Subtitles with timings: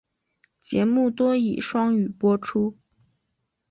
[0.63, 2.75] 节目多以双语播出。